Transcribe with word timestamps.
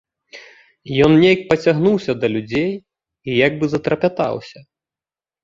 Ён 1.07 1.11
нейк 1.23 1.43
пацягнуўся 1.51 2.11
да 2.23 2.27
людзей 2.37 2.71
і 3.29 3.37
як 3.45 3.53
бы 3.61 3.65
затрапятаўся. 3.75 4.59